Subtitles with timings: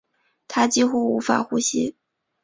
[0.47, 1.95] 她几乎无法呼吸